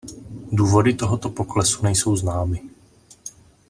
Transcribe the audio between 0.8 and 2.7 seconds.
tohoto poklesu nejsou známy.